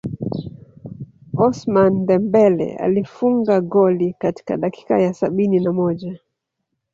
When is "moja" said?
5.73-6.19